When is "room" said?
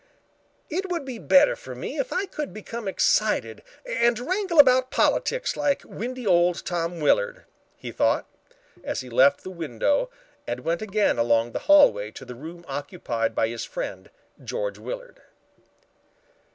12.33-12.65